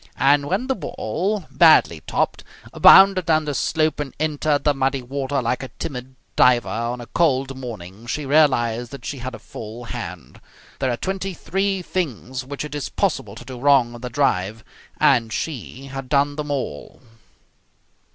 [0.17, 5.43] And when the ball, badly topped, bounded down the slope and entered the muddy water
[5.43, 9.83] like a timid diver on a cold morning she realized that she had a full
[9.83, 10.41] hand.
[10.79, 14.63] There are twenty three things which it is possible to do wrong in the drive,
[14.99, 16.99] and she had done them all.